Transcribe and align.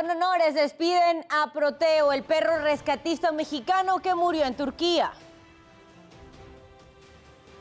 con 0.00 0.10
honores 0.10 0.54
despiden 0.54 1.26
a 1.28 1.52
Proteo, 1.52 2.12
el 2.12 2.22
perro 2.22 2.58
rescatista 2.60 3.32
mexicano 3.32 3.98
que 3.98 4.14
murió 4.14 4.46
en 4.46 4.54
Turquía. 4.54 5.12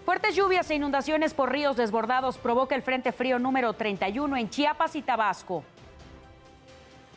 Fuertes 0.06 0.36
lluvias 0.36 0.70
e 0.70 0.76
inundaciones 0.76 1.34
por 1.34 1.52
ríos 1.52 1.76
desbordados 1.76 2.38
provoca 2.38 2.76
el 2.76 2.82
Frente 2.82 3.12
Frío 3.12 3.40
número 3.40 3.74
31 3.74 4.38
en 4.38 4.50
Chiapas 4.50 4.96
y 4.96 5.02
Tabasco. 5.02 5.66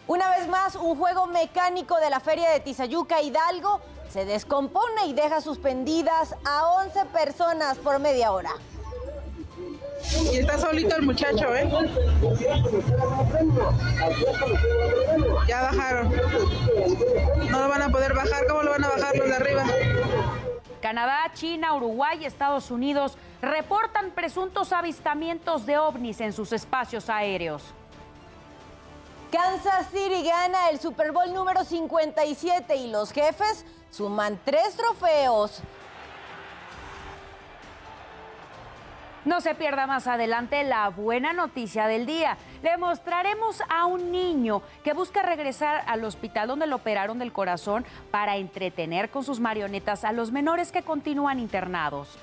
Una 0.09 0.29
vez 0.30 0.49
más, 0.49 0.75
un 0.75 0.99
juego 0.99 1.29
mecánico 1.29 1.99
de 1.99 2.11
la 2.11 2.19
Feria 2.19 2.51
de 2.51 2.59
Tizayuca 2.59 3.23
Hidalgo 3.23 3.80
se 4.09 4.25
descompone 4.25 5.07
y 5.07 5.13
deja 5.13 5.41
suspendidas 5.41 6.35
a 6.45 6.66
11 6.83 7.05
personas 7.07 7.79
por 7.79 8.01
media 8.01 8.33
hora. 8.33 8.51
Y 10.33 10.38
está 10.38 10.59
solito 10.59 10.97
el 10.97 11.02
muchacho, 11.02 11.55
¿eh? 11.55 11.69
Ya 15.47 15.62
bajaron. 15.62 16.12
No 17.51 17.60
lo 17.60 17.69
van 17.69 17.83
a 17.83 17.88
poder 17.88 18.15
bajar. 18.15 18.46
¿Cómo 18.46 18.62
lo 18.62 18.70
van 18.70 18.84
a 18.84 18.88
bajar 18.88 19.16
los 19.16 19.27
de 19.27 19.34
arriba? 19.34 19.65
Canadá, 20.80 21.30
China, 21.34 21.74
Uruguay 21.74 22.19
y 22.20 22.24
Estados 22.24 22.70
Unidos 22.70 23.16
reportan 23.41 24.10
presuntos 24.10 24.73
avistamientos 24.73 25.65
de 25.65 25.79
ovnis 25.79 26.21
en 26.21 26.32
sus 26.32 26.52
espacios 26.52 27.09
aéreos. 27.09 27.62
Kansas 29.30 29.87
City 29.91 30.24
gana 30.24 30.69
el 30.71 30.79
Super 30.79 31.12
Bowl 31.12 31.32
número 31.32 31.65
57 31.65 32.77
y 32.77 32.88
los 32.88 33.12
jefes 33.12 33.65
suman 33.90 34.38
tres 34.45 34.74
trofeos. 34.77 35.62
No 39.24 39.40
se 39.40 39.54
pierda 39.54 39.87
más 39.87 40.09
adelante 40.09 40.65
la 40.65 40.88
buena 40.88 41.32
noticia 41.32 41.87
del 41.87 42.06
día. 42.06 42.37
Le 42.62 42.76
mostraremos 42.76 43.62
a 43.68 43.87
un 43.87 44.10
niño 44.10 44.62
que 44.82 44.95
busca 44.95 45.23
regresar 45.23 45.84
al 45.87 46.04
hospital 46.04 46.48
donde 46.48 46.66
lo 46.66 46.76
operaron 46.76 47.20
del 47.20 47.32
corazón 47.32 47.84
para 48.10 48.37
entretener 48.37 49.10
con 49.10 49.23
sus 49.23 49.38
marionetas 49.38 50.04
a 50.04 50.10
los 50.10 50.32
menores 50.32 50.73
que 50.73 50.82
continúan 50.82 51.38
internados. 51.38 52.18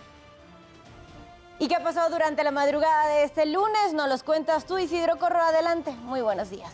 ¿Y 1.57 1.67
qué 1.67 1.75
ha 1.75 1.83
pasado 1.83 2.09
durante 2.09 2.43
la 2.43 2.51
madrugada 2.51 3.07
de 3.07 3.23
este 3.23 3.45
lunes? 3.45 3.93
Nos 3.93 4.09
los 4.09 4.23
cuentas 4.23 4.65
tú, 4.65 4.77
Isidro 4.77 5.17
Corro. 5.17 5.41
Adelante. 5.41 5.91
Muy 6.03 6.21
buenos 6.21 6.49
días. 6.49 6.71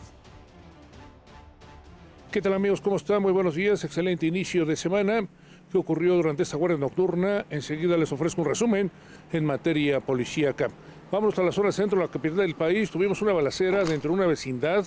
¿Qué 2.32 2.42
tal 2.42 2.54
amigos? 2.54 2.82
¿Cómo 2.82 2.96
están? 2.96 3.22
Muy 3.22 3.32
buenos 3.32 3.56
días. 3.56 3.84
Excelente 3.84 4.26
inicio 4.26 4.66
de 4.66 4.76
semana. 4.76 5.28
¿Qué 5.76 5.80
ocurrió 5.80 6.16
durante 6.16 6.44
esta 6.44 6.56
guardia 6.56 6.78
nocturna? 6.78 7.46
Enseguida 7.50 7.98
les 7.98 8.10
ofrezco 8.10 8.44
un 8.44 8.48
resumen 8.48 8.90
en 9.34 9.44
materia 9.44 10.00
policíaca. 10.00 10.70
Vamos 11.12 11.38
a 11.38 11.44
la 11.44 11.52
zona 11.52 11.74
centro, 11.74 12.00
la 12.00 12.08
capital 12.08 12.38
del 12.38 12.56
país. 12.56 12.90
Tuvimos 12.90 13.22
una 13.22 13.34
balacera 13.34 13.84
dentro 13.84 14.10
de 14.10 14.16
una 14.16 14.26
vecindad. 14.26 14.86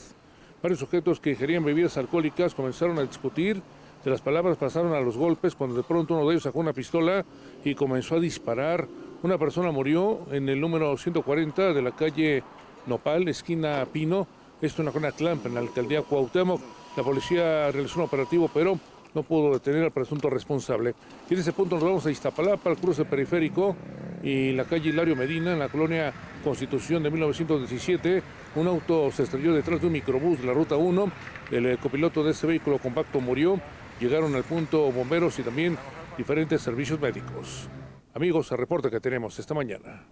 Varios 0.62 0.80
sujetos 0.80 1.20
que 1.20 1.32
ingerían 1.32 1.62
bebidas 1.62 1.98
alcohólicas 1.98 2.54
comenzaron 2.54 2.98
a 2.98 3.02
discutir. 3.02 3.60
De 4.02 4.10
las 4.10 4.22
palabras 4.22 4.56
pasaron 4.56 4.94
a 4.94 5.00
los 5.00 5.18
golpes 5.18 5.54
cuando 5.54 5.76
de 5.76 5.82
pronto 5.82 6.14
uno 6.14 6.26
de 6.26 6.32
ellos 6.32 6.44
sacó 6.44 6.60
una 6.60 6.72
pistola 6.72 7.22
y 7.62 7.74
comenzó 7.74 8.14
a 8.14 8.20
disparar. 8.20 8.88
Una 9.22 9.36
persona 9.36 9.70
murió 9.70 10.20
en 10.30 10.48
el 10.48 10.58
número 10.58 10.96
140 10.96 11.74
de 11.74 11.82
la 11.82 11.90
calle 11.90 12.42
Nopal, 12.86 13.28
esquina 13.28 13.86
Pino. 13.92 14.26
Esto 14.62 14.80
en 14.80 14.86
la 14.86 14.92
zona 14.92 15.12
Clamp, 15.12 15.44
en 15.44 15.52
la 15.52 15.60
alcaldía 15.60 16.00
Cuauhtémoc. 16.00 16.62
La 16.96 17.02
policía 17.02 17.70
realizó 17.72 18.00
un 18.00 18.06
operativo, 18.06 18.50
pero 18.54 18.80
no 19.14 19.22
pudo 19.22 19.52
detener 19.52 19.84
al 19.84 19.92
presunto 19.92 20.30
responsable. 20.30 20.94
Y 21.28 21.34
en 21.34 21.40
ese 21.40 21.52
punto 21.52 21.76
nos 21.76 21.84
vamos 21.84 22.06
a 22.06 22.10
Iztapalapa, 22.10 22.70
al 22.70 22.76
cruce 22.76 23.04
periférico 23.04 23.76
y 24.22 24.52
la 24.52 24.64
calle 24.64 24.90
Hilario 24.90 25.16
Medina, 25.16 25.52
en 25.52 25.58
la 25.58 25.68
colonia 25.68 26.12
Constitución 26.42 27.02
de 27.02 27.10
1917. 27.10 28.22
Un 28.56 28.66
auto 28.66 29.10
se 29.10 29.24
estrelló 29.24 29.52
detrás 29.54 29.80
de 29.80 29.86
un 29.86 29.92
microbús 29.92 30.40
de 30.40 30.46
la 30.46 30.52
ruta 30.52 30.76
1. 30.76 31.12
El 31.50 31.66
eh, 31.66 31.78
copiloto 31.78 32.24
de 32.24 32.32
ese 32.32 32.46
vehículo 32.46 32.78
compacto 32.78 33.20
murió. 33.20 33.60
Llegaron 34.00 34.34
al 34.34 34.44
punto 34.44 34.90
bomberos 34.92 35.38
y 35.38 35.42
también 35.42 35.76
diferentes 36.16 36.60
servicios 36.62 37.00
médicos. 37.00 37.68
Amigos, 38.14 38.50
el 38.52 38.58
reporte 38.58 38.90
que 38.90 39.00
tenemos 39.00 39.38
esta 39.38 39.54
mañana. 39.54 40.06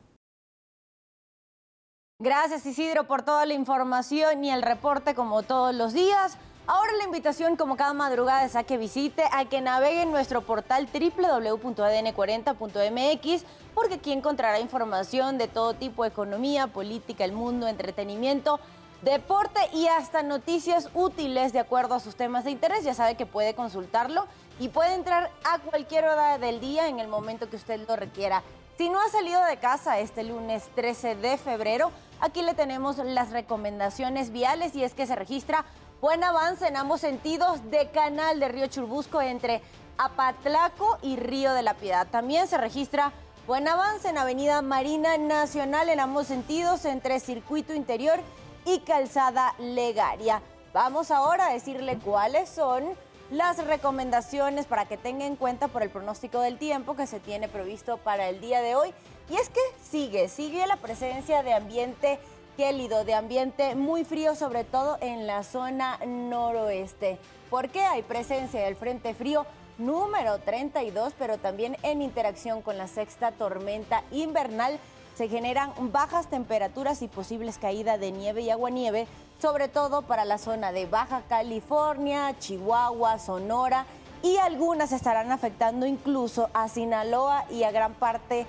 Gracias 2.19 2.65
Isidro 2.65 3.05
por 3.05 3.23
toda 3.23 3.45
la 3.45 3.53
información 3.53 4.43
y 4.43 4.51
el 4.51 4.63
reporte 4.63 5.15
como 5.15 5.43
todos 5.43 5.75
los 5.75 5.93
días. 5.93 6.39
Ahora 6.69 6.91
la 6.99 7.05
invitación, 7.05 7.55
como 7.55 7.77
cada 7.77 7.93
madrugada, 7.93 8.45
es 8.45 8.57
a 8.57 8.65
que 8.65 8.77
visite, 8.77 9.23
a 9.31 9.45
que 9.45 9.61
navegue 9.61 10.03
en 10.03 10.11
nuestro 10.11 10.43
portal 10.43 10.89
www.adn40.mx, 10.93 13.45
porque 13.73 13.95
aquí 13.95 14.11
encontrará 14.11 14.59
información 14.59 15.39
de 15.39 15.47
todo 15.47 15.75
tipo, 15.75 16.05
economía, 16.05 16.67
política, 16.67 17.25
el 17.25 17.31
mundo, 17.31 17.69
entretenimiento, 17.69 18.59
deporte 19.03 19.61
y 19.75 19.87
hasta 19.87 20.25
noticias 20.25 20.91
útiles 20.93 21.53
de 21.53 21.61
acuerdo 21.61 21.95
a 21.95 22.01
sus 22.01 22.17
temas 22.17 22.43
de 22.43 22.51
interés. 22.51 22.83
Ya 22.83 22.95
sabe 22.95 23.15
que 23.15 23.27
puede 23.27 23.55
consultarlo 23.55 24.27
y 24.59 24.69
puede 24.69 24.95
entrar 24.95 25.31
a 25.45 25.61
cualquier 25.61 26.07
hora 26.07 26.39
del 26.39 26.59
día 26.59 26.89
en 26.89 26.99
el 26.99 27.07
momento 27.07 27.49
que 27.49 27.55
usted 27.55 27.87
lo 27.87 27.95
requiera. 27.95 28.43
Si 28.77 28.91
no 28.91 29.01
ha 29.01 29.09
salido 29.09 29.41
de 29.45 29.59
casa 29.59 30.01
este 30.01 30.25
lunes 30.25 30.69
13 30.75 31.15
de 31.15 31.39
febrero, 31.39 31.93
aquí 32.21 32.43
le 32.43 32.55
tenemos 32.55 32.99
las 32.99 33.31
recomendaciones 33.31 34.33
viales 34.33 34.75
y 34.75 34.83
es 34.83 34.95
que 34.95 35.07
se 35.07 35.15
registra 35.15 35.65
Buen 36.03 36.23
avance 36.23 36.69
en 36.69 36.77
ambos 36.77 37.01
sentidos 37.01 37.71
de 37.71 37.89
canal 37.89 38.39
de 38.39 38.49
Río 38.49 38.67
Churbusco 38.67 39.23
entre 39.23 39.63
Apatlaco 39.97 40.99
y 41.01 41.17
Río 41.17 41.55
de 41.55 41.63
la 41.63 41.73
Piedad. 41.73 42.07
También 42.07 42.49
se 42.49 42.59
registra 42.59 43.13
buen 43.47 43.67
avance 43.67 44.11
en 44.11 44.19
Avenida 44.19 44.61
Marina 44.61 45.17
Nacional 45.17 45.89
en 45.89 46.01
ambos 46.01 46.27
sentidos 46.27 46.85
entre 46.85 47.19
Circuito 47.19 47.73
Interior 47.73 48.21
y 48.67 48.81
Calzada 48.81 49.55
Legaria. 49.59 50.43
Vamos 50.75 51.11
ahora 51.11 51.47
a 51.47 51.53
decirle 51.55 51.99
cuáles 51.99 52.51
son 52.51 52.85
las 53.31 53.65
recomendaciones 53.65 54.67
para 54.67 54.85
que 54.85 54.99
tenga 54.99 55.25
en 55.25 55.35
cuenta 55.35 55.67
por 55.69 55.83
el 55.83 55.89
pronóstico 55.89 56.41
del 56.41 56.59
tiempo 56.59 56.95
que 56.95 57.07
se 57.07 57.21
tiene 57.21 57.49
previsto 57.49 57.97
para 57.97 58.29
el 58.29 58.43
día 58.43 58.61
de 58.61 58.75
hoy. 58.75 58.93
Y 59.31 59.37
es 59.37 59.49
que 59.49 59.61
sigue, 59.83 60.29
sigue 60.29 60.67
la 60.67 60.77
presencia 60.77 61.43
de 61.43 61.55
ambiente 61.55 62.21
gélido, 62.57 63.05
de 63.05 63.15
ambiente 63.15 63.75
muy 63.75 64.05
frío, 64.05 64.35
sobre 64.35 64.65
todo 64.65 64.99
en 65.01 65.27
la 65.27 65.43
zona 65.43 65.99
noroeste. 66.07 67.19
porque 67.51 67.81
hay 67.81 68.03
presencia 68.03 68.61
del 68.65 68.75
Frente 68.75 69.15
Frío 69.15 69.47
número 69.79 70.39
32, 70.39 71.13
pero 71.19 71.39
también 71.39 71.77
en 71.83 72.03
interacción 72.03 72.63
con 72.63 72.77
la 72.77 72.89
sexta 72.89 73.31
tormenta 73.31 74.03
invernal 74.11 74.81
se 75.17 75.29
generan 75.29 75.73
bajas 75.93 76.27
temperaturas 76.27 77.01
y 77.03 77.09
posibles 77.09 77.57
caídas 77.59 77.99
de 78.01 78.11
nieve 78.11 78.43
y 78.43 78.51
aguanieve, 78.51 79.07
sobre 79.41 79.69
todo 79.69 80.03
para 80.03 80.25
la 80.25 80.39
zona 80.39 80.73
de 80.73 80.87
Baja 80.87 81.23
California, 81.29 82.37
Chihuahua, 82.39 83.19
Sonora 83.19 83.87
y 84.23 84.37
algunas 84.39 84.93
estarán 84.93 85.31
afectando 85.31 85.87
incluso 85.87 86.51
a 86.53 86.69
Sinaloa 86.69 87.45
y 87.51 87.63
a 87.63 87.71
gran 87.71 87.95
parte 87.95 88.47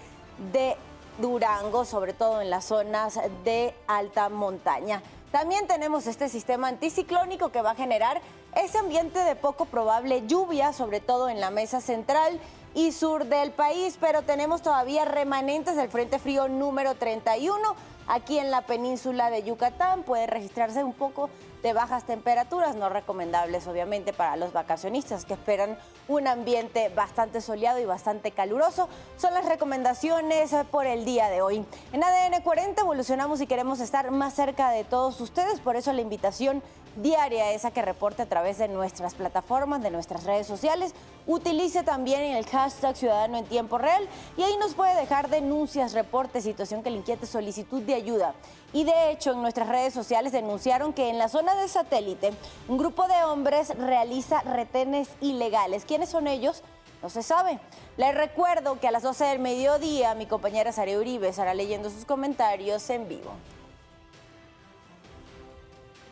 de 0.51 0.75
Durango, 1.17 1.85
sobre 1.85 2.13
todo 2.13 2.41
en 2.41 2.49
las 2.49 2.65
zonas 2.65 3.19
de 3.43 3.73
alta 3.87 4.29
montaña. 4.29 5.01
También 5.31 5.67
tenemos 5.67 6.07
este 6.07 6.29
sistema 6.29 6.69
anticiclónico 6.69 7.49
que 7.49 7.61
va 7.61 7.71
a 7.71 7.75
generar 7.75 8.21
ese 8.55 8.77
ambiente 8.77 9.19
de 9.19 9.35
poco 9.35 9.65
probable 9.65 10.25
lluvia, 10.25 10.73
sobre 10.73 10.99
todo 10.99 11.29
en 11.29 11.39
la 11.39 11.51
mesa 11.51 11.81
central 11.81 12.39
y 12.73 12.91
sur 12.91 13.25
del 13.25 13.51
país, 13.51 13.97
pero 13.99 14.21
tenemos 14.21 14.61
todavía 14.61 15.05
remanentes 15.05 15.75
del 15.75 15.89
Frente 15.89 16.19
Frío 16.19 16.47
número 16.47 16.95
31 16.95 17.75
aquí 18.07 18.39
en 18.39 18.51
la 18.51 18.61
península 18.61 19.29
de 19.29 19.43
Yucatán. 19.43 20.03
Puede 20.03 20.27
registrarse 20.27 20.83
un 20.83 20.93
poco 20.93 21.29
de 21.63 21.73
bajas 21.73 22.05
temperaturas, 22.05 22.75
no 22.75 22.89
recomendables 22.89 23.67
obviamente 23.67 24.13
para 24.13 24.35
los 24.35 24.53
vacacionistas 24.53 25.25
que 25.25 25.33
esperan 25.33 25.77
un 26.07 26.27
ambiente 26.27 26.89
bastante 26.89 27.41
soleado 27.41 27.79
y 27.79 27.85
bastante 27.85 28.31
caluroso. 28.31 28.87
Son 29.17 29.33
las 29.33 29.45
recomendaciones 29.45 30.51
por 30.71 30.85
el 30.85 31.05
día 31.05 31.29
de 31.29 31.41
hoy. 31.41 31.65
En 31.93 32.03
ADN 32.03 32.41
40 32.43 32.81
evolucionamos 32.81 33.41
y 33.41 33.47
queremos 33.47 33.79
estar 33.79 34.11
más 34.11 34.33
cerca 34.33 34.69
de 34.69 34.83
todos 34.83 35.19
ustedes, 35.19 35.59
por 35.59 35.75
eso 35.75 35.91
la 35.93 36.01
invitación 36.01 36.61
diaria 37.01 37.51
esa 37.51 37.71
que 37.71 37.81
reporte 37.81 38.23
a 38.23 38.25
través 38.25 38.57
de 38.57 38.67
nuestras 38.67 39.13
plataformas, 39.13 39.81
de 39.81 39.91
nuestras 39.91 40.23
redes 40.23 40.47
sociales. 40.47 40.93
Utilice 41.25 41.83
también 41.83 42.21
el 42.21 42.45
hashtag 42.45 42.95
Ciudadano 42.95 43.37
en 43.37 43.45
Tiempo 43.45 43.77
Real 43.77 44.07
y 44.35 44.43
ahí 44.43 44.57
nos 44.57 44.73
puede 44.73 44.95
dejar 44.95 45.29
denuncias, 45.29 45.93
reportes, 45.93 46.43
situación 46.43 46.83
que 46.83 46.89
le 46.89 46.97
inquiete, 46.97 47.25
solicitud 47.25 47.81
de 47.81 47.95
ayuda. 47.95 48.33
Y 48.73 48.83
de 48.83 49.11
hecho, 49.11 49.31
en 49.31 49.41
nuestras 49.41 49.69
redes 49.69 49.93
sociales 49.93 50.31
denunciaron 50.31 50.93
que 50.93 51.09
en 51.09 51.17
la 51.17 51.29
zona 51.29 51.55
de 51.55 51.67
satélite 51.67 52.33
un 52.67 52.77
grupo 52.77 53.07
de 53.07 53.23
hombres 53.23 53.69
realiza 53.77 54.41
retenes 54.41 55.09
ilegales. 55.21 55.85
¿Quiénes 55.85 56.09
son 56.09 56.27
ellos? 56.27 56.63
No 57.01 57.09
se 57.09 57.23
sabe. 57.23 57.59
Les 57.95 58.13
recuerdo 58.13 58.79
que 58.79 58.87
a 58.87 58.91
las 58.91 59.03
12 59.03 59.25
del 59.25 59.39
mediodía 59.39 60.15
mi 60.15 60.25
compañera 60.25 60.71
Sara 60.71 60.97
Uribe 60.97 61.29
estará 61.29 61.53
leyendo 61.53 61.89
sus 61.89 62.05
comentarios 62.05 62.89
en 62.89 63.07
vivo. 63.07 63.31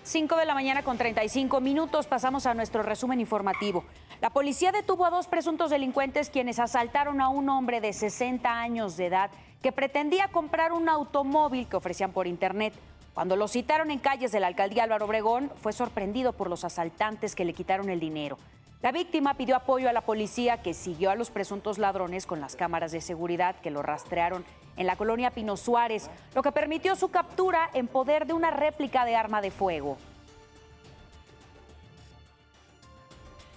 5 0.03 0.35
de 0.37 0.45
la 0.45 0.53
mañana 0.53 0.83
con 0.83 0.99
35 0.99 1.59
minutos 1.61 2.05
pasamos 2.05 2.45
a 2.45 2.53
nuestro 2.53 2.83
resumen 2.83 3.19
informativo. 3.19 3.83
La 4.21 4.29
policía 4.29 4.71
detuvo 4.71 5.03
a 5.05 5.09
dos 5.09 5.27
presuntos 5.27 5.71
delincuentes 5.71 6.29
quienes 6.29 6.59
asaltaron 6.59 7.21
a 7.21 7.29
un 7.29 7.49
hombre 7.49 7.81
de 7.81 7.91
60 7.91 8.47
años 8.47 8.97
de 8.97 9.07
edad 9.07 9.31
que 9.65 9.71
pretendía 9.71 10.27
comprar 10.27 10.73
un 10.73 10.87
automóvil 10.89 11.67
que 11.67 11.75
ofrecían 11.75 12.11
por 12.11 12.27
internet. 12.27 12.71
Cuando 13.15 13.35
lo 13.35 13.47
citaron 13.47 13.89
en 13.89 13.97
calles 13.97 14.31
de 14.31 14.39
la 14.39 14.45
alcaldía 14.45 14.83
Álvaro 14.83 15.05
Obregón, 15.05 15.51
fue 15.59 15.73
sorprendido 15.73 16.33
por 16.33 16.51
los 16.51 16.63
asaltantes 16.63 17.33
que 17.33 17.45
le 17.45 17.53
quitaron 17.53 17.89
el 17.89 17.99
dinero. 17.99 18.37
La 18.83 18.91
víctima 18.91 19.33
pidió 19.33 19.55
apoyo 19.55 19.89
a 19.89 19.91
la 19.91 20.01
policía 20.01 20.61
que 20.61 20.75
siguió 20.75 21.09
a 21.09 21.15
los 21.15 21.31
presuntos 21.31 21.79
ladrones 21.79 22.27
con 22.27 22.41
las 22.41 22.55
cámaras 22.55 22.91
de 22.91 23.01
seguridad 23.01 23.55
que 23.55 23.71
lo 23.71 23.81
rastrearon 23.81 24.45
en 24.77 24.85
la 24.85 24.97
colonia 24.97 25.31
Pino 25.31 25.57
Suárez, 25.57 26.11
lo 26.35 26.43
que 26.43 26.51
permitió 26.51 26.95
su 26.95 27.09
captura 27.09 27.71
en 27.73 27.87
poder 27.87 28.27
de 28.27 28.33
una 28.33 28.51
réplica 28.51 29.03
de 29.03 29.15
arma 29.15 29.41
de 29.41 29.49
fuego. 29.49 29.97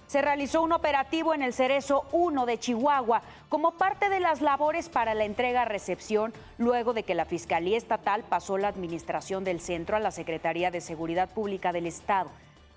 Se 0.09 0.23
realizó 0.23 0.63
un 0.63 0.71
operativo 0.71 1.35
en 1.35 1.43
el 1.43 1.53
Cerezo 1.53 2.03
1 2.13 2.47
de 2.47 2.57
Chihuahua 2.57 3.21
como 3.47 3.73
parte 3.73 4.09
de 4.09 4.19
las 4.19 4.41
labores 4.41 4.89
para 4.89 5.13
la 5.13 5.23
entrega-recepción 5.23 6.33
luego 6.57 6.93
de 6.93 7.03
que 7.03 7.13
la 7.13 7.25
Fiscalía 7.25 7.77
Estatal 7.77 8.23
pasó 8.27 8.57
la 8.57 8.69
administración 8.69 9.43
del 9.43 9.61
centro 9.61 9.95
a 9.95 9.99
la 9.99 10.09
Secretaría 10.09 10.71
de 10.71 10.81
Seguridad 10.81 11.29
Pública 11.29 11.71
del 11.71 11.85
Estado. 11.85 12.31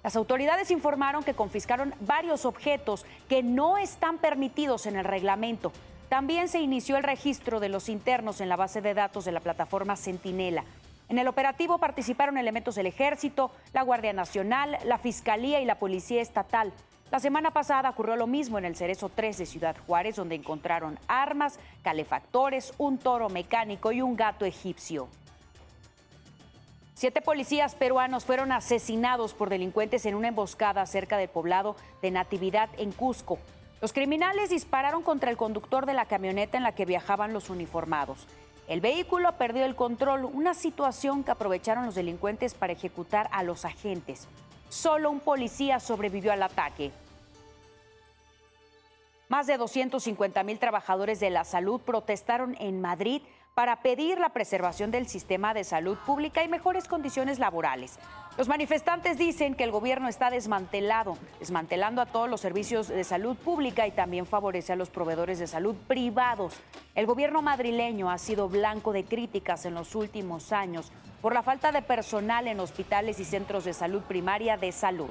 Las 0.05 0.15
autoridades 0.15 0.71
informaron 0.71 1.25
que 1.25 1.33
confiscaron 1.33 1.95
varios 2.01 2.45
objetos 2.45 3.07
que 3.31 3.43
no 3.43 3.79
están 3.79 4.19
permitidos 4.19 4.85
en 4.85 4.97
el 4.97 5.05
reglamento. 5.07 5.73
También 6.11 6.49
se 6.49 6.61
inició 6.61 6.99
el 6.99 7.03
registro 7.03 7.61
de 7.61 7.71
los 7.71 7.89
internos 7.89 8.43
en 8.43 8.51
la 8.51 8.57
base 8.57 8.83
de 8.83 8.93
datos 8.93 9.25
de 9.25 9.33
la 9.33 9.41
plataforma 9.41 9.97
Centinela. 9.97 10.65
En 11.09 11.17
el 11.17 11.29
operativo 11.29 11.79
participaron 11.79 12.37
elementos 12.37 12.75
del 12.75 12.89
Ejército, 12.89 13.53
la 13.73 13.81
Guardia 13.81 14.13
Nacional, 14.13 14.77
la 14.85 14.99
Fiscalía 14.99 15.63
y 15.63 15.65
la 15.65 15.79
Policía 15.79 16.21
Estatal. 16.21 16.75
La 17.13 17.21
semana 17.21 17.51
pasada 17.51 17.91
ocurrió 17.91 18.17
lo 18.17 18.27
mismo 18.27 18.57
en 18.57 18.65
el 18.65 18.75
Cerezo 18.75 19.11
3 19.11 19.37
de 19.37 19.45
Ciudad 19.45 19.77
Juárez, 19.87 20.17
donde 20.17 20.35
encontraron 20.35 20.99
armas, 21.09 21.59
calefactores, 21.83 22.73
un 22.79 22.97
toro 22.97 23.29
mecánico 23.29 23.93
y 23.93 24.01
un 24.01 24.17
gato 24.17 24.47
egipcio. 24.47 25.09
Siete 26.95 27.21
policías 27.21 27.75
peruanos 27.75 28.25
fueron 28.25 28.51
asesinados 28.51 29.35
por 29.35 29.51
delincuentes 29.51 30.07
en 30.07 30.15
una 30.15 30.29
emboscada 30.29 30.87
cerca 30.87 31.19
del 31.19 31.29
poblado 31.29 31.77
de 32.01 32.11
Natividad 32.11 32.71
en 32.79 32.93
Cusco. 32.93 33.39
Los 33.83 33.93
criminales 33.93 34.49
dispararon 34.49 35.03
contra 35.03 35.31
el 35.31 35.37
conductor 35.37 35.85
de 35.85 35.93
la 35.93 36.07
camioneta 36.07 36.57
en 36.57 36.63
la 36.63 36.75
que 36.75 36.87
viajaban 36.87 37.35
los 37.35 37.51
uniformados. 37.51 38.27
El 38.69 38.81
vehículo 38.81 39.37
perdió 39.37 39.67
el 39.67 39.77
control, 39.77 40.25
una 40.25 40.55
situación 40.55 41.25
que 41.25 41.33
aprovecharon 41.33 41.85
los 41.85 41.95
delincuentes 41.95 42.55
para 42.55 42.73
ejecutar 42.73 43.29
a 43.33 43.43
los 43.43 43.67
agentes. 43.67 44.29
Solo 44.71 45.11
un 45.11 45.21
policía 45.21 45.79
sobrevivió 45.79 46.33
al 46.33 46.43
ataque. 46.43 46.93
Más 49.33 49.47
de 49.47 49.57
250 49.57 50.43
mil 50.43 50.59
trabajadores 50.59 51.19
de 51.19 51.31
la 51.31 51.45
salud 51.45 51.81
protestaron 51.81 52.55
en 52.61 52.83
Madrid 52.83 53.23
para 53.55 53.81
pedir 53.81 54.19
la 54.19 54.29
preservación 54.35 54.91
del 54.91 55.09
sistema 55.09 55.55
de 55.55 55.65
salud 55.65 55.97
pública 56.05 56.45
y 56.45 56.49
mejores 56.49 56.87
condiciones 56.87 57.39
laborales. 57.39 57.99
Los 58.37 58.49
manifestantes 58.49 59.17
dicen 59.17 59.55
que 59.55 59.65
el 59.65 59.71
gobierno 59.71 60.09
está 60.09 60.29
desmantelado, 60.29 61.17
desmantelando 61.41 62.03
a 62.03 62.07
todos 62.07 62.29
los 62.29 62.43
servicios 62.43 62.89
de 62.89 63.05
salud 63.05 63.35
pública 63.39 63.87
y 63.87 63.93
también 63.93 64.27
favorece 64.27 64.75
a 64.75 64.77
los 64.77 64.91
proveedores 64.91 65.39
de 65.39 65.47
salud 65.47 65.77
privados. 65.89 66.61
El 66.95 67.07
gobierno 67.07 67.41
madrileño 67.41 68.11
ha 68.11 68.19
sido 68.19 68.51
blanco 68.51 68.93
de 68.93 69.07
críticas 69.07 69.65
en 69.65 69.73
los 69.73 69.95
últimos 69.95 70.53
años 70.53 70.93
por 71.23 71.33
la 71.33 71.43
falta 71.43 71.73
de 71.73 71.81
personal 71.81 72.49
en 72.49 72.61
hospitales 72.61 73.19
y 73.19 73.25
centros 73.25 73.65
de 73.65 73.73
salud 73.73 74.03
primaria 74.03 74.59
de 74.59 74.73
salud. 74.73 75.09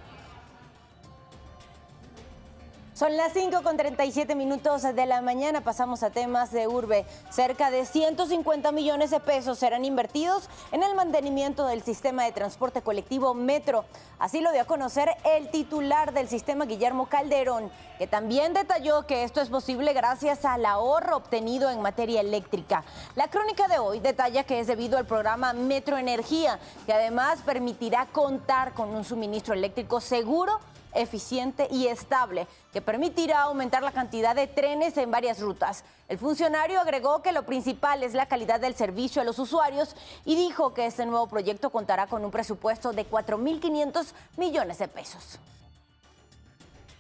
Son 3.02 3.18
las 3.18 3.34
5 3.34 3.64
con 3.64 3.78
37 3.78 4.36
minutos 4.36 4.84
de 4.84 5.06
la 5.08 5.24
mañana. 5.24 5.62
Pasamos 5.62 6.04
a 6.04 6.12
temas 6.12 6.52
de 6.52 6.68
urbe. 6.68 7.08
Cerca 7.32 7.72
de 7.72 7.88
150 7.88 8.72
millones 8.72 9.10
de 9.10 9.20
pesos 9.20 9.58
serán 9.58 9.86
invertidos 9.86 10.48
en 10.72 10.84
el 10.84 10.94
mantenimiento 10.94 11.66
del 11.66 11.82
sistema 11.82 12.26
de 12.26 12.32
transporte 12.32 12.84
colectivo 12.84 13.34
Metro. 13.34 13.86
Así 14.20 14.40
lo 14.40 14.52
dio 14.52 14.62
a 14.62 14.66
conocer 14.66 15.10
el 15.36 15.50
titular 15.50 16.14
del 16.14 16.30
sistema, 16.30 16.66
Guillermo 16.66 17.08
Calderón, 17.08 17.72
que 17.98 18.06
también 18.06 18.54
detalló 18.54 19.08
que 19.08 19.24
esto 19.24 19.42
es 19.42 19.50
posible 19.50 19.94
gracias 19.94 20.46
al 20.46 20.64
ahorro 20.64 21.18
obtenido 21.18 21.72
en 21.72 21.82
materia 21.82 22.22
eléctrica. 22.22 22.84
La 23.16 23.30
crónica 23.30 23.68
de 23.68 23.80
hoy 23.80 24.00
detalla 24.00 24.44
que 24.44 24.60
es 24.60 24.68
debido 24.68 25.00
al 25.00 25.08
programa 25.08 25.54
Metro 25.54 25.98
Energía, 25.98 26.60
que 26.86 26.94
además 26.94 27.40
permitirá 27.44 28.06
contar 28.12 28.76
con 28.76 28.90
un 28.90 29.04
suministro 29.04 29.56
eléctrico 29.56 30.00
seguro 30.00 30.60
eficiente 30.94 31.68
y 31.72 31.88
estable 31.88 32.48
que 32.74 32.82
permitirá 32.82 33.44
aumentar 33.44 33.84
la 33.84 33.92
cantidad 33.92 34.36
de 34.36 34.48
trenes 34.48 34.98
en 34.98 35.12
varias 35.12 35.40
rutas. 35.40 35.84
El 36.08 36.18
funcionario 36.18 36.80
agregó 36.80 37.22
que 37.22 37.32
lo 37.32 37.46
principal 37.46 38.04
es 38.04 38.14
la 38.14 38.26
calidad 38.26 38.60
del 38.60 38.76
servicio 38.76 39.22
a 39.22 39.26
los 39.26 39.40
usuarios 39.40 39.96
y 40.26 40.36
dijo 40.36 40.74
que 40.74 40.86
este 40.86 41.06
nuevo 41.06 41.28
proyecto 41.28 41.70
contará 41.70 42.08
con 42.08 42.26
un 42.26 42.32
presupuesto 42.32 42.92
de 42.94 43.10
4.500 43.10 44.08
millones 44.38 44.80
de 44.80 44.88
pesos. 44.88 45.40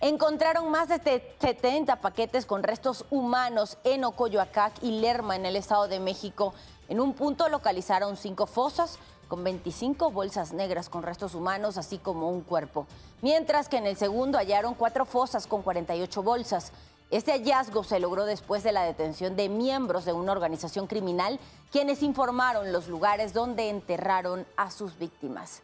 Encontraron 0.01 0.71
más 0.71 0.87
de 0.87 1.35
70 1.39 1.97
paquetes 1.97 2.47
con 2.47 2.63
restos 2.63 3.05
humanos 3.11 3.77
en 3.83 4.03
Ocoyoacac 4.03 4.81
y 4.81 4.99
Lerma, 4.99 5.35
en 5.35 5.45
el 5.45 5.55
Estado 5.55 5.87
de 5.87 5.99
México. 5.99 6.55
En 6.89 6.99
un 6.99 7.13
punto 7.13 7.47
localizaron 7.49 8.17
cinco 8.17 8.47
fosas, 8.47 8.97
con 9.31 9.45
25 9.45 10.11
bolsas 10.11 10.51
negras 10.51 10.89
con 10.89 11.03
restos 11.03 11.35
humanos, 11.35 11.77
así 11.77 11.97
como 11.97 12.29
un 12.29 12.41
cuerpo. 12.41 12.85
Mientras 13.21 13.69
que 13.69 13.77
en 13.77 13.87
el 13.87 13.95
segundo 13.95 14.37
hallaron 14.37 14.73
cuatro 14.73 15.05
fosas 15.05 15.47
con 15.47 15.61
48 15.61 16.21
bolsas. 16.21 16.73
Este 17.11 17.31
hallazgo 17.31 17.85
se 17.85 18.01
logró 18.01 18.25
después 18.25 18.61
de 18.61 18.73
la 18.73 18.83
detención 18.83 19.37
de 19.37 19.47
miembros 19.47 20.03
de 20.03 20.11
una 20.11 20.33
organización 20.33 20.85
criminal, 20.85 21.39
quienes 21.71 22.03
informaron 22.03 22.73
los 22.73 22.89
lugares 22.89 23.31
donde 23.31 23.69
enterraron 23.69 24.45
a 24.57 24.69
sus 24.69 24.99
víctimas. 24.99 25.61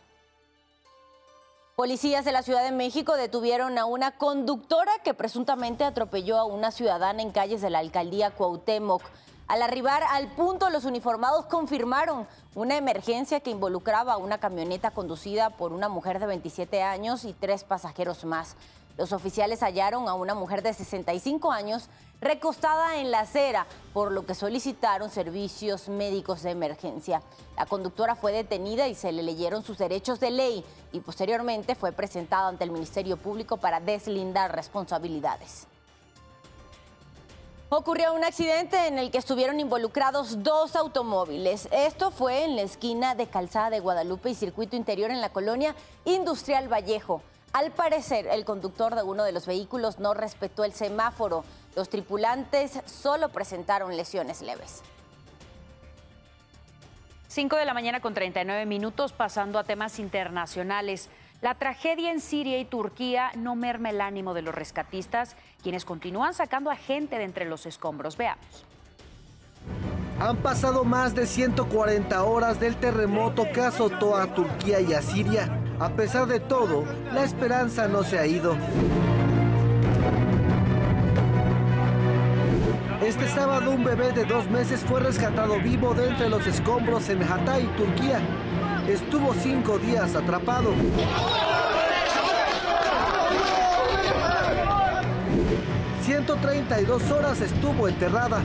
Policías 1.76 2.24
de 2.24 2.32
la 2.32 2.44
Ciudad 2.44 2.64
de 2.64 2.72
México 2.72 3.18
detuvieron 3.18 3.78
a 3.78 3.84
una 3.84 4.18
conductora 4.18 4.94
que 5.04 5.14
presuntamente 5.14 5.84
atropelló 5.84 6.38
a 6.38 6.46
una 6.46 6.72
ciudadana 6.72 7.22
en 7.22 7.32
calles 7.32 7.60
de 7.60 7.70
la 7.70 7.80
alcaldía 7.80 8.32
Cuauhtémoc. 8.32 9.02
Al 9.48 9.62
arribar 9.62 10.04
al 10.04 10.28
punto, 10.28 10.70
los 10.70 10.84
uniformados 10.84 11.46
confirmaron 11.46 12.28
una 12.54 12.76
emergencia 12.76 13.40
que 13.40 13.50
involucraba 13.50 14.18
una 14.18 14.40
camioneta 14.40 14.92
conducida 14.92 15.52
por 15.52 15.72
una 15.72 15.88
mujer 15.88 16.20
de 16.20 16.26
27 16.26 16.84
años 16.84 17.24
y 17.24 17.32
tres 17.32 17.64
pasajeros 17.64 18.26
más. 18.26 18.58
Los 18.98 19.14
oficiales 19.14 19.62
hallaron 19.62 20.10
a 20.10 20.16
una 20.16 20.36
mujer 20.36 20.64
de 20.64 20.74
65 20.74 21.50
años 21.52 21.88
recostada 22.20 22.98
en 22.98 23.10
la 23.10 23.22
acera, 23.22 23.68
por 23.94 24.12
lo 24.12 24.26
que 24.26 24.36
solicitaron 24.36 25.10
servicios 25.10 25.88
médicos 25.88 26.44
de 26.44 26.52
emergencia. 26.52 27.22
La 27.56 27.66
conductora 27.68 28.16
fue 28.16 28.34
detenida 28.34 28.90
y 28.90 28.96
se 28.96 29.14
le 29.14 29.24
leyeron 29.24 29.64
sus 29.64 29.78
derechos 29.78 30.20
de 30.20 30.32
ley 30.32 30.66
y 30.92 31.00
posteriormente 31.00 31.76
fue 31.76 31.94
presentada 31.94 32.50
ante 32.50 32.66
el 32.66 32.72
Ministerio 32.72 33.16
Público 33.16 33.56
para 33.56 33.80
deslindar 33.80 34.54
responsabilidades. 34.54 35.68
Ocurrió 37.70 38.14
un 38.14 38.24
accidente 38.24 38.88
en 38.88 38.98
el 38.98 39.12
que 39.12 39.18
estuvieron 39.18 39.60
involucrados 39.60 40.42
dos 40.42 40.78
automóviles. 40.78 41.68
Esto 41.74 42.12
fue 42.12 42.46
en 42.46 42.56
la 42.56 42.62
esquina 42.62 43.14
de 43.14 43.28
Calzada 43.28 43.70
de 43.70 43.82
Guadalupe 43.82 44.30
y 44.30 44.36
Circuito 44.36 44.78
Interior 44.78 45.12
en 45.12 45.20
la 45.20 45.34
colonia 45.34 45.76
Industrial 46.06 46.72
Vallejo. 46.72 47.22
Al 47.52 47.72
parecer, 47.72 48.26
el 48.28 48.46
conductor 48.46 48.96
de 48.96 49.04
uno 49.04 49.26
de 49.26 49.34
los 49.34 49.46
vehículos 49.46 50.00
no 50.00 50.14
respetó 50.14 50.64
el 50.64 50.72
semáforo. 50.72 51.44
Los 51.76 51.90
tripulantes 51.90 52.80
solo 52.86 53.28
presentaron 53.30 53.98
lesiones 53.98 54.42
leves. 54.42 54.82
5 57.28 57.58
de 57.58 57.66
la 57.66 57.74
mañana 57.74 58.00
con 58.00 58.14
39 58.14 58.66
minutos, 58.66 59.12
pasando 59.12 59.60
a 59.60 59.66
temas 59.66 60.00
internacionales. 60.00 61.10
La 61.40 61.54
tragedia 61.54 62.12
en 62.12 62.20
Siria 62.20 62.58
y 62.58 62.66
Turquía 62.66 63.32
no 63.36 63.56
merma 63.56 63.92
el 63.92 64.02
ánimo 64.02 64.34
de 64.34 64.42
los 64.42 64.56
rescatistas, 64.56 65.36
quienes 65.62 65.86
continúan 65.86 66.34
sacando 66.34 66.72
a 66.72 66.76
gente 66.76 67.20
de 67.20 67.26
entre 67.26 67.46
los 67.46 67.68
escombros. 67.68 68.18
Veamos. 68.18 68.66
Han 70.20 70.38
pasado 70.38 70.84
más 70.84 71.14
de 71.14 71.28
140 71.28 72.24
horas 72.24 72.60
del 72.60 72.76
terremoto 72.78 73.46
que 73.54 73.62
azotó 73.62 74.18
a 74.18 74.34
Turquía 74.34 74.82
y 74.82 74.94
a 74.94 75.04
Siria. 75.04 75.62
A 75.80 75.90
pesar 75.90 76.26
de 76.26 76.40
todo, 76.40 76.86
la 77.14 77.24
esperanza 77.24 77.88
no 77.88 78.02
se 78.02 78.18
ha 78.18 78.26
ido. 78.26 78.58
Este 83.04 83.28
sábado 83.28 83.70
un 83.70 83.84
bebé 83.84 84.12
de 84.12 84.26
dos 84.26 84.50
meses 84.50 84.84
fue 84.84 85.02
rescatado 85.02 85.60
vivo 85.60 85.94
de 85.94 86.10
entre 86.10 86.30
los 86.30 86.48
escombros 86.48 87.10
en 87.10 87.22
Hatay, 87.22 87.68
Turquía 87.78 88.20
estuvo 88.88 89.34
cinco 89.34 89.78
días 89.78 90.16
atrapado. 90.16 90.74
...132 96.06 97.12
horas 97.12 97.42
estuvo 97.42 97.88
enterrada. 97.88 98.40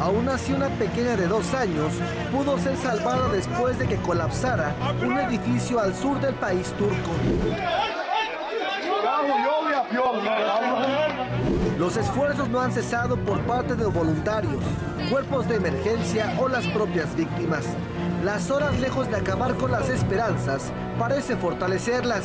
Aún 0.00 0.28
así, 0.28 0.52
una 0.52 0.68
pequeña 0.68 1.16
de 1.16 1.26
dos 1.26 1.52
años 1.54 1.92
pudo 2.30 2.58
ser 2.58 2.76
salvada 2.76 3.28
después 3.28 3.78
de 3.78 3.88
que 3.88 3.96
colapsara 3.96 4.74
un 5.02 5.18
edificio 5.18 5.80
al 5.80 5.94
sur 5.94 6.20
del 6.20 6.34
país 6.34 6.72
turco. 6.78 7.10
Los 11.78 11.96
esfuerzos 11.96 12.48
no 12.48 12.60
han 12.60 12.72
cesado 12.72 13.16
por 13.16 13.40
parte 13.40 13.74
de 13.74 13.86
voluntarios, 13.86 14.62
cuerpos 15.10 15.48
de 15.48 15.56
emergencia 15.56 16.34
o 16.38 16.48
las 16.48 16.66
propias 16.68 17.14
víctimas. 17.16 17.64
Las 18.26 18.50
horas 18.50 18.80
lejos 18.80 19.08
de 19.08 19.14
acabar 19.14 19.54
con 19.54 19.70
las 19.70 19.88
esperanzas 19.88 20.72
parece 20.98 21.36
fortalecerlas. 21.36 22.24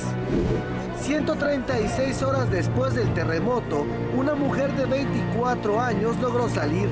136 1.00 2.24
horas 2.24 2.50
después 2.50 2.96
del 2.96 3.14
terremoto, 3.14 3.86
una 4.18 4.34
mujer 4.34 4.74
de 4.74 4.86
24 4.86 5.80
años 5.80 6.18
logró 6.18 6.50
salir. 6.50 6.90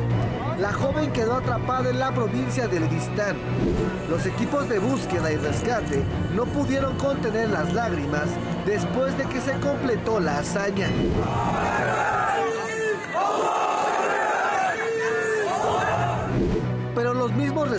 La 0.59 0.71
joven 0.73 1.11
quedó 1.11 1.37
atrapada 1.37 1.89
en 1.89 1.97
la 1.97 2.13
provincia 2.13 2.67
del 2.67 2.87
Vistán. 2.87 3.35
Los 4.11 4.27
equipos 4.27 4.69
de 4.69 4.77
búsqueda 4.77 5.31
y 5.31 5.37
rescate 5.37 6.03
no 6.35 6.45
pudieron 6.45 6.95
contener 6.97 7.49
las 7.49 7.73
lágrimas 7.73 8.27
después 8.67 9.17
de 9.17 9.23
que 9.23 9.41
se 9.41 9.53
completó 9.53 10.19
la 10.19 10.37
hazaña. 10.37 10.87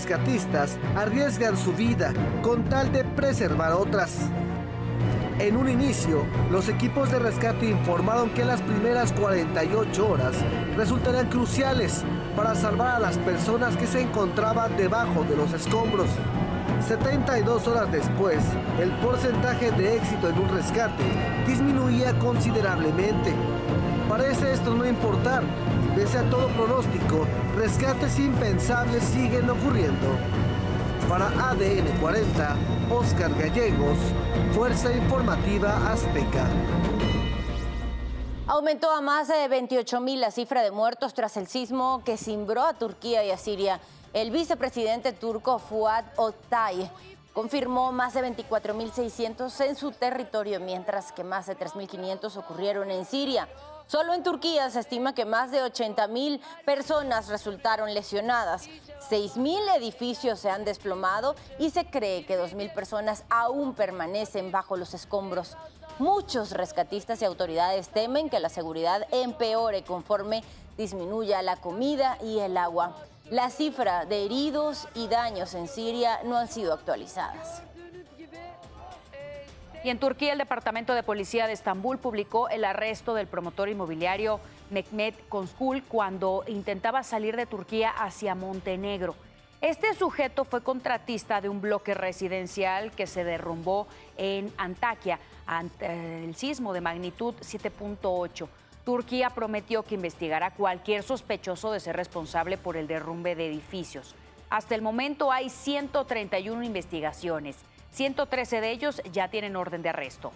Rescatistas 0.00 0.78
arriesgan 0.96 1.58
su 1.58 1.74
vida 1.74 2.14
con 2.40 2.64
tal 2.64 2.90
de 2.90 3.04
preservar 3.04 3.72
otras. 3.72 4.16
En 5.38 5.58
un 5.58 5.68
inicio, 5.68 6.24
los 6.50 6.70
equipos 6.70 7.10
de 7.10 7.18
rescate 7.18 7.68
informaron 7.68 8.30
que 8.30 8.46
las 8.46 8.62
primeras 8.62 9.12
48 9.12 10.08
horas 10.08 10.34
resultarían 10.74 11.28
cruciales 11.28 12.02
para 12.34 12.54
salvar 12.54 12.96
a 12.96 12.98
las 12.98 13.18
personas 13.18 13.76
que 13.76 13.86
se 13.86 14.00
encontraban 14.00 14.74
debajo 14.78 15.22
de 15.24 15.36
los 15.36 15.52
escombros. 15.52 16.08
72 16.86 17.68
horas 17.68 17.92
después, 17.92 18.38
el 18.80 18.90
porcentaje 19.02 19.70
de 19.70 19.98
éxito 19.98 20.30
en 20.30 20.38
un 20.38 20.48
rescate 20.48 21.04
disminuía 21.46 22.18
considerablemente. 22.18 23.34
Parece 24.08 24.52
esto 24.52 24.74
no 24.74 24.86
importar, 24.86 25.42
pese 25.94 26.18
a 26.18 26.30
todo 26.30 26.48
pronóstico, 26.48 27.26
rescates 27.56 28.18
impensables 28.18 29.02
siguen 29.04 29.48
ocurriendo. 29.50 30.08
Para 31.08 31.26
ADN 31.50 31.98
40, 32.00 32.56
Oscar 32.90 33.34
Gallegos, 33.34 33.98
Fuerza 34.52 34.92
Informativa 34.92 35.90
Azteca. 35.90 36.46
Aumentó 38.46 38.90
a 38.90 39.00
más 39.00 39.28
de 39.28 39.46
28 39.48 40.00
mil 40.00 40.20
la 40.20 40.30
cifra 40.30 40.62
de 40.62 40.70
muertos 40.70 41.14
tras 41.14 41.36
el 41.36 41.46
sismo 41.46 42.02
que 42.04 42.16
cimbró 42.16 42.64
a 42.64 42.74
Turquía 42.74 43.24
y 43.24 43.30
a 43.30 43.38
Siria. 43.38 43.80
El 44.12 44.30
vicepresidente 44.32 45.12
turco 45.12 45.58
Fuat 45.58 46.04
Oktay 46.16 46.90
confirmó 47.32 47.92
más 47.92 48.14
de 48.14 48.22
24.600 48.22 49.64
en 49.64 49.76
su 49.76 49.92
territorio, 49.92 50.58
mientras 50.58 51.12
que 51.12 51.22
más 51.22 51.46
de 51.46 51.56
3.500 51.56 52.36
ocurrieron 52.36 52.90
en 52.90 53.04
Siria. 53.04 53.48
Solo 53.90 54.14
en 54.14 54.22
Turquía 54.22 54.70
se 54.70 54.78
estima 54.78 55.16
que 55.16 55.24
más 55.24 55.50
de 55.50 55.64
80.000 55.64 56.40
personas 56.64 57.26
resultaron 57.26 57.92
lesionadas. 57.92 58.68
6.000 59.10 59.78
edificios 59.78 60.38
se 60.38 60.48
han 60.48 60.64
desplomado 60.64 61.34
y 61.58 61.70
se 61.70 61.84
cree 61.86 62.24
que 62.24 62.38
2.000 62.38 62.72
personas 62.72 63.24
aún 63.28 63.74
permanecen 63.74 64.52
bajo 64.52 64.76
los 64.76 64.94
escombros. 64.94 65.56
Muchos 65.98 66.52
rescatistas 66.52 67.20
y 67.20 67.24
autoridades 67.24 67.88
temen 67.88 68.30
que 68.30 68.38
la 68.38 68.48
seguridad 68.48 69.08
empeore 69.10 69.82
conforme 69.82 70.44
disminuya 70.78 71.42
la 71.42 71.56
comida 71.56 72.16
y 72.22 72.38
el 72.38 72.58
agua. 72.58 72.94
La 73.28 73.50
cifra 73.50 74.04
de 74.04 74.24
heridos 74.24 74.86
y 74.94 75.08
daños 75.08 75.54
en 75.54 75.66
Siria 75.66 76.20
no 76.22 76.36
han 76.36 76.46
sido 76.46 76.74
actualizadas. 76.74 77.64
Y 79.82 79.88
en 79.88 79.98
Turquía, 79.98 80.32
el 80.32 80.38
Departamento 80.38 80.94
de 80.94 81.02
Policía 81.02 81.46
de 81.46 81.54
Estambul 81.54 81.96
publicó 81.96 82.50
el 82.50 82.66
arresto 82.66 83.14
del 83.14 83.26
promotor 83.26 83.70
inmobiliario 83.70 84.38
Mehmet 84.68 85.14
Konskul 85.30 85.82
cuando 85.84 86.44
intentaba 86.48 87.02
salir 87.02 87.34
de 87.34 87.46
Turquía 87.46 87.88
hacia 87.88 88.34
Montenegro. 88.34 89.14
Este 89.62 89.94
sujeto 89.94 90.44
fue 90.44 90.62
contratista 90.62 91.40
de 91.40 91.48
un 91.48 91.62
bloque 91.62 91.94
residencial 91.94 92.90
que 92.92 93.06
se 93.06 93.24
derrumbó 93.24 93.86
en 94.18 94.52
Antakya 94.58 95.18
ante 95.46 96.24
el 96.24 96.34
sismo 96.34 96.74
de 96.74 96.82
magnitud 96.82 97.34
7.8. 97.40 98.48
Turquía 98.84 99.30
prometió 99.30 99.82
que 99.82 99.94
investigará 99.94 100.50
cualquier 100.50 101.02
sospechoso 101.02 101.72
de 101.72 101.80
ser 101.80 101.96
responsable 101.96 102.58
por 102.58 102.76
el 102.76 102.86
derrumbe 102.86 103.34
de 103.34 103.46
edificios. 103.46 104.14
Hasta 104.50 104.74
el 104.74 104.82
momento 104.82 105.30
hay 105.30 105.48
131 105.48 106.64
investigaciones. 106.64 107.56
113 107.92 108.60
de 108.60 108.70
ellos 108.72 109.00
ya 109.12 109.28
tienen 109.28 109.56
orden 109.56 109.82
de 109.82 109.90
arresto. 109.90 110.32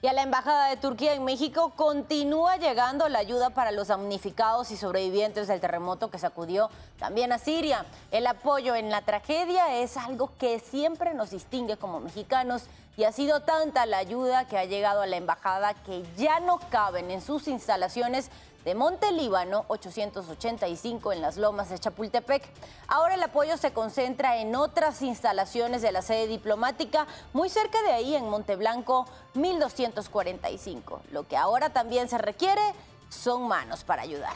Y 0.00 0.08
a 0.08 0.12
la 0.12 0.22
Embajada 0.22 0.68
de 0.68 0.76
Turquía 0.76 1.14
en 1.14 1.24
México 1.24 1.72
continúa 1.76 2.56
llegando 2.56 3.08
la 3.08 3.20
ayuda 3.20 3.50
para 3.50 3.70
los 3.70 3.86
damnificados 3.86 4.72
y 4.72 4.76
sobrevivientes 4.76 5.46
del 5.46 5.60
terremoto 5.60 6.10
que 6.10 6.18
sacudió 6.18 6.70
también 6.98 7.30
a 7.30 7.38
Siria. 7.38 7.86
El 8.10 8.26
apoyo 8.26 8.74
en 8.74 8.90
la 8.90 9.02
tragedia 9.02 9.76
es 9.76 9.96
algo 9.96 10.32
que 10.38 10.58
siempre 10.58 11.14
nos 11.14 11.30
distingue 11.30 11.76
como 11.76 12.00
mexicanos 12.00 12.64
y 12.96 13.04
ha 13.04 13.12
sido 13.12 13.42
tanta 13.42 13.86
la 13.86 13.98
ayuda 13.98 14.48
que 14.48 14.58
ha 14.58 14.64
llegado 14.64 15.02
a 15.02 15.06
la 15.06 15.16
embajada 15.16 15.74
que 15.74 16.02
ya 16.16 16.40
no 16.40 16.58
caben 16.68 17.12
en 17.12 17.20
sus 17.20 17.46
instalaciones 17.46 18.28
de 18.64 18.74
Monte 18.74 19.10
Líbano 19.12 19.64
885 19.68 21.12
en 21.12 21.20
las 21.20 21.36
lomas 21.36 21.68
de 21.70 21.78
Chapultepec. 21.78 22.44
Ahora 22.88 23.14
el 23.14 23.22
apoyo 23.22 23.56
se 23.56 23.72
concentra 23.72 24.38
en 24.38 24.54
otras 24.54 25.02
instalaciones 25.02 25.82
de 25.82 25.92
la 25.92 26.02
sede 26.02 26.26
diplomática, 26.26 27.06
muy 27.32 27.48
cerca 27.48 27.82
de 27.82 27.92
ahí 27.92 28.14
en 28.14 28.28
Monte 28.28 28.56
Blanco 28.56 29.06
1245. 29.34 31.02
Lo 31.10 31.26
que 31.26 31.36
ahora 31.36 31.70
también 31.70 32.08
se 32.08 32.18
requiere 32.18 32.62
son 33.08 33.48
manos 33.48 33.84
para 33.84 34.02
ayudar. 34.02 34.34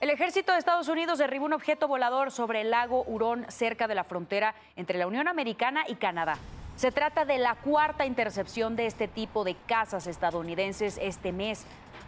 El 0.00 0.08
ejército 0.08 0.52
de 0.52 0.58
Estados 0.58 0.88
Unidos 0.88 1.18
derribó 1.18 1.44
un 1.44 1.52
objeto 1.52 1.86
volador 1.86 2.30
sobre 2.30 2.62
el 2.62 2.70
lago 2.70 3.04
Hurón 3.06 3.44
cerca 3.50 3.86
de 3.86 3.94
la 3.94 4.04
frontera 4.04 4.54
entre 4.74 4.98
la 4.98 5.06
Unión 5.06 5.28
Americana 5.28 5.84
y 5.86 5.96
Canadá. 5.96 6.38
Se 6.76 6.90
trata 6.90 7.26
de 7.26 7.36
la 7.36 7.56
cuarta 7.56 8.06
intercepción 8.06 8.76
de 8.76 8.86
este 8.86 9.08
tipo 9.08 9.44
de 9.44 9.54
casas 9.66 10.06
estadounidenses 10.06 10.98
este 11.02 11.32
mes. 11.32 11.66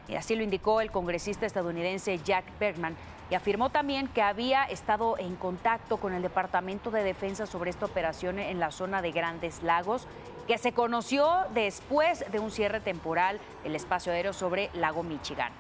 Y 0.09 0.15
así 0.17 0.35
lo 0.35 0.43
indicó 0.43 0.81
el 0.81 0.91
congresista 0.91 1.47
estadounidense 1.47 2.19
Jack 2.19 2.45
Bergman 2.59 2.97
y 3.31 3.35
afirmó 3.35 3.71
también 3.71 4.09
que 4.09 4.21
había 4.21 4.65
estado 4.65 5.17
en 5.19 5.37
contacto 5.37 5.97
con 5.97 6.13
el 6.13 6.21
Departamento 6.23 6.91
de 6.91 7.03
Defensa 7.03 7.47
sobre 7.47 7.71
esta 7.71 7.87
operación 7.87 8.39
en 8.39 8.61
la 8.61 8.71
zona 8.71 9.01
de 9.01 9.13
Grandes 9.13 9.63
Lagos, 9.63 10.07
que 10.47 10.59
se 10.59 10.73
conoció 10.73 11.31
después 11.55 12.31
de 12.31 12.41
un 12.41 12.51
cierre 12.51 12.81
temporal 12.81 13.41
del 13.63 13.75
espacio 13.75 14.13
aéreo 14.13 14.33
sobre 14.33 14.69
Lago 14.75 15.03
Michigan. 15.03 15.53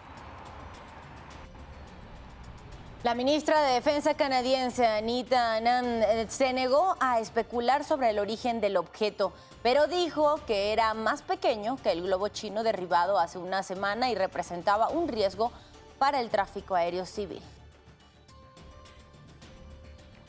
La 3.02 3.16
ministra 3.16 3.60
de 3.62 3.74
Defensa 3.74 4.14
canadiense, 4.14 4.86
Anita 4.86 5.56
Anand, 5.56 6.04
eh, 6.04 6.26
se 6.28 6.52
negó 6.52 6.94
a 7.00 7.18
especular 7.18 7.82
sobre 7.82 8.10
el 8.10 8.20
origen 8.20 8.60
del 8.60 8.76
objeto, 8.76 9.32
pero 9.60 9.88
dijo 9.88 10.38
que 10.46 10.72
era 10.72 10.94
más 10.94 11.22
pequeño 11.22 11.76
que 11.82 11.90
el 11.90 12.02
globo 12.02 12.28
chino 12.28 12.62
derribado 12.62 13.18
hace 13.18 13.38
una 13.38 13.64
semana 13.64 14.08
y 14.08 14.14
representaba 14.14 14.88
un 14.88 15.08
riesgo 15.08 15.50
para 15.98 16.20
el 16.20 16.30
tráfico 16.30 16.76
aéreo 16.76 17.04
civil. 17.04 17.42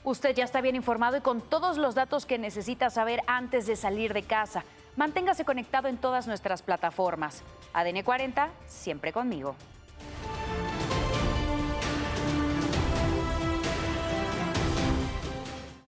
Usted 0.03 0.33
ya 0.35 0.43
está 0.43 0.59
bien 0.59 0.75
informado 0.75 1.17
y 1.17 1.21
con 1.21 1.41
todos 1.41 1.77
los 1.77 1.93
datos 1.93 2.25
que 2.25 2.39
necesita 2.39 2.89
saber 2.89 3.21
antes 3.27 3.67
de 3.67 3.75
salir 3.75 4.13
de 4.15 4.23
casa. 4.23 4.63
Manténgase 4.95 5.45
conectado 5.45 5.89
en 5.89 5.97
todas 5.97 6.25
nuestras 6.25 6.63
plataformas. 6.63 7.43
ADN 7.71 8.01
40, 8.01 8.49
siempre 8.65 9.13
conmigo. 9.13 9.55